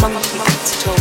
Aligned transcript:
Mama, 0.00 0.20
please, 0.20 0.97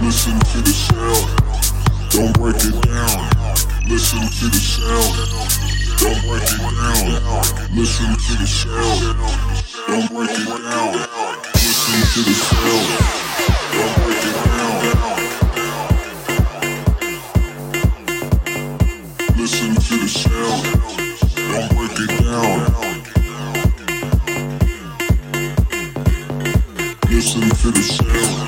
Listen 0.00 0.38
to 0.38 0.60
the 0.62 0.70
sound, 0.70 1.26
don't 2.10 2.32
break 2.38 2.54
it 2.56 2.80
down. 2.86 3.30
Listen 3.88 4.20
to 4.20 4.46
the 4.48 4.56
sound, 4.56 5.14
don't 5.98 6.22
break 6.22 6.42
it 6.42 6.58
down. 6.58 7.20
Listen 7.74 8.14
to 8.14 8.32
the 8.38 8.46
sound, 8.46 9.18
don't 9.88 10.08
break 10.14 10.30
it 10.30 10.46
down. 10.46 10.94
Listen 11.54 11.98
to 12.14 12.20
the 12.22 12.34
sound, 12.46 12.86
don't 13.74 13.94
break 13.98 14.22
it 14.22 14.38
down. 14.46 14.78
Listen 19.36 19.74
to 19.74 19.94
the 19.98 20.08
sound, 20.08 20.62
don't 21.34 21.68
break 21.76 21.98
it 21.98 22.12
down. 22.22 22.58
Listen 27.10 27.42
to 27.50 27.70
the 27.72 27.82
sound. 27.82 28.47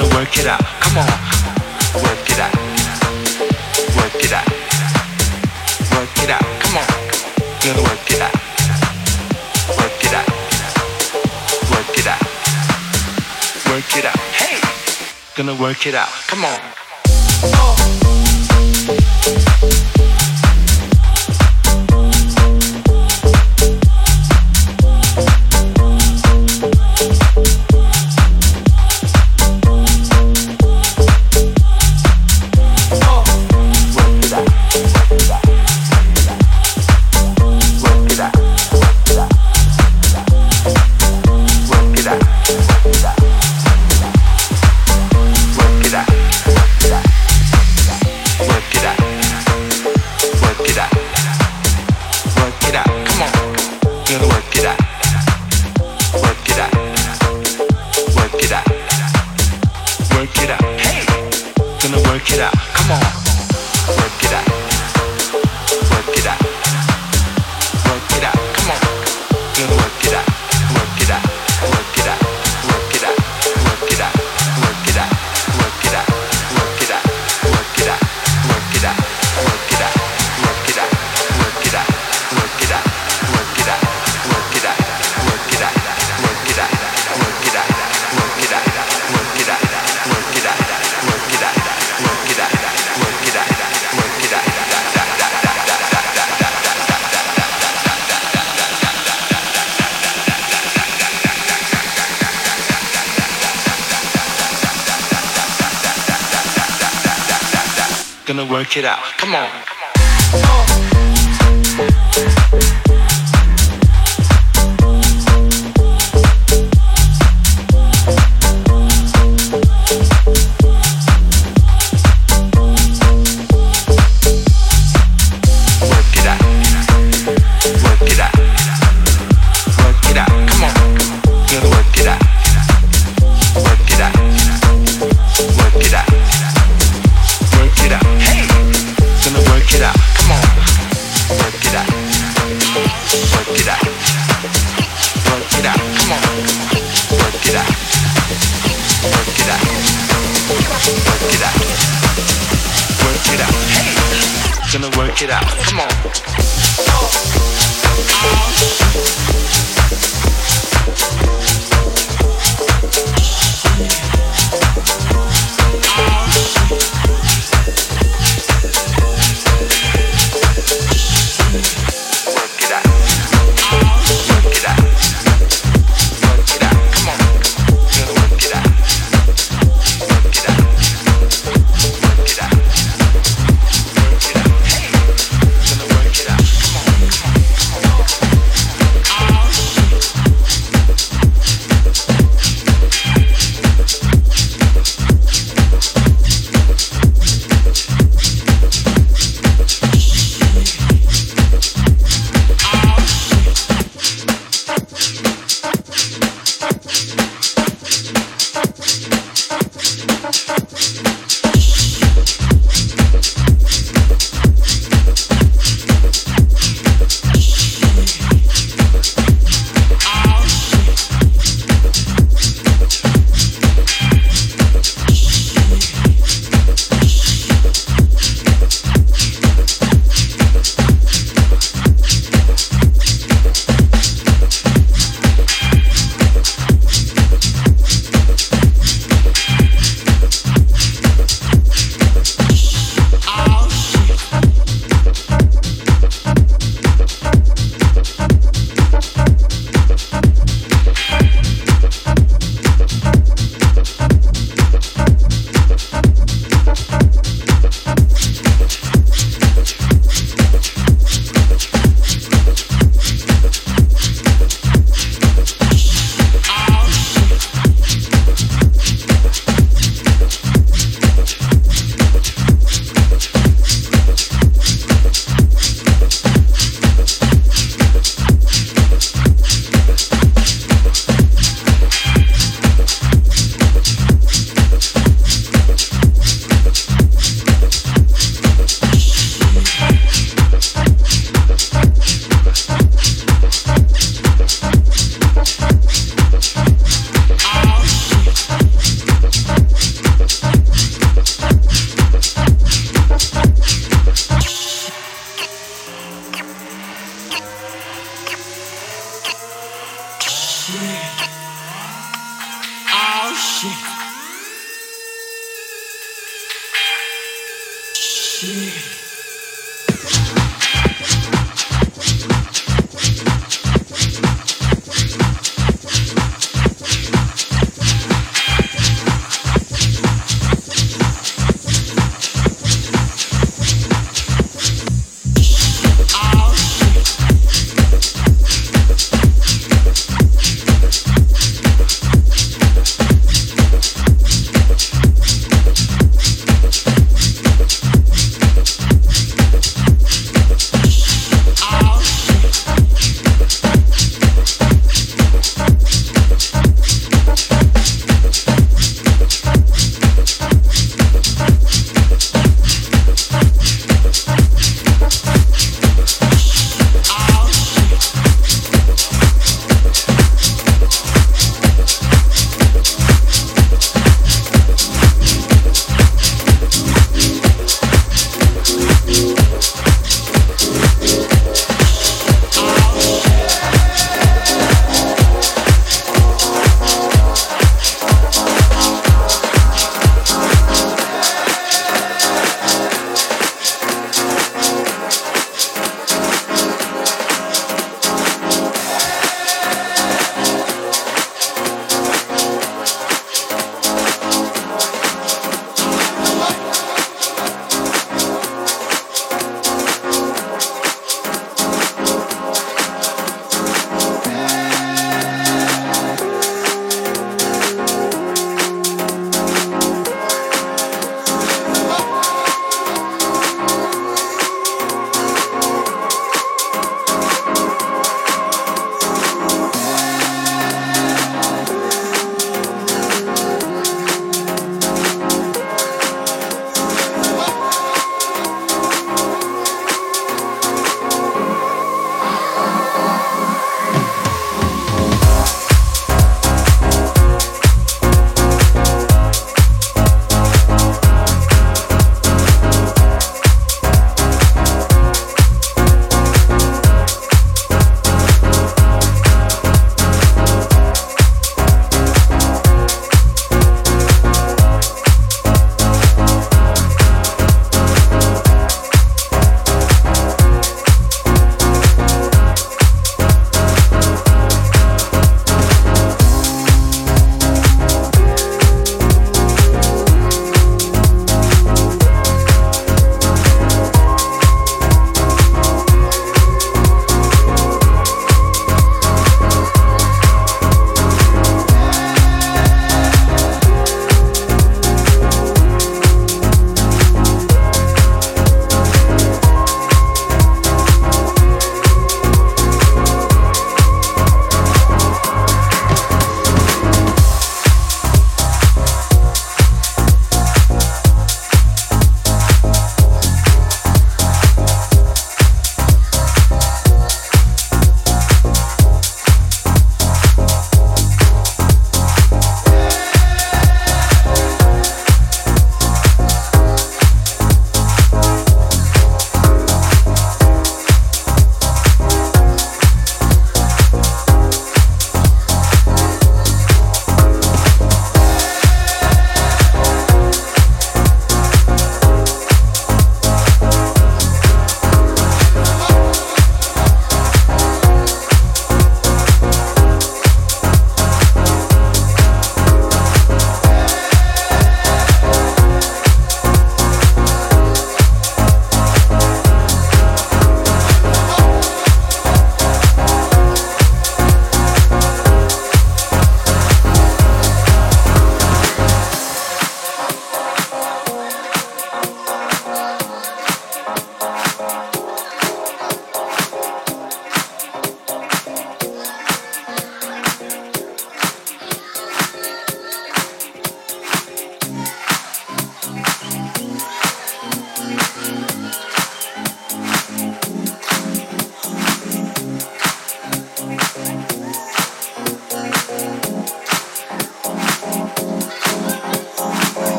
Gonna 0.00 0.14
work 0.16 0.38
it 0.38 0.46
out. 0.46 0.60
Come 0.80 0.96
on, 0.96 1.06
work 2.02 2.30
it 2.30 2.38
out. 2.40 2.54
Work 3.98 4.24
it 4.24 4.32
out. 4.32 4.48
Work 5.92 6.22
it 6.22 6.30
out. 6.30 6.44
Come 6.62 6.78
on, 6.78 6.86
gonna 7.60 7.82
work 7.82 8.10
it 8.10 8.22
out. 8.22 8.34
Work 9.76 10.02
it 10.02 10.14
out. 10.14 10.28
Work 11.70 11.98
it 11.98 12.06
out. 12.06 12.22
Work 13.68 13.96
it 13.98 14.06
out. 14.06 14.18
Hey, 14.40 14.58
gonna 15.36 15.54
work 15.60 15.86
it 15.86 15.94
out. 15.94 16.08
Come 16.28 16.46
on. 16.46 16.79